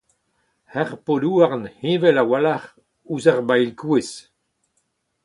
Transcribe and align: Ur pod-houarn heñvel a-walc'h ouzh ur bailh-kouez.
Ur 0.79 0.89
pod-houarn 1.05 1.63
heñvel 1.79 2.17
a-walc'h 2.23 2.67
ouzh 3.11 3.29
ur 3.31 3.39
bailh-kouez. 3.47 4.09